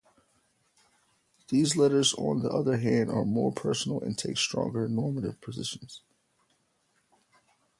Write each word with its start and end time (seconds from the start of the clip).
These 1.49 1.77
latter, 1.77 2.01
on 2.17 2.39
the 2.41 2.49
other 2.49 2.75
hand, 2.77 3.11
are 3.11 3.23
more 3.23 3.51
personal 3.53 3.99
and 4.01 4.17
take 4.17 4.35
strong 4.39 4.73
normative 4.73 5.39
positions. 5.41 6.01